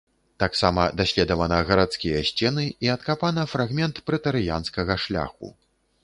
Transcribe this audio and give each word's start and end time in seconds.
Таксама 0.43 0.83
даследавана 0.99 1.59
гарадскія 1.67 2.21
сцены 2.29 2.63
і 2.87 2.91
адкапана 2.93 3.43
фрагмент 3.51 4.01
прэтарыянскага 4.09 4.97
шляху. 5.05 5.47